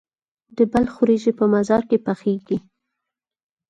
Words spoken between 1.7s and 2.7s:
کې پخیږي.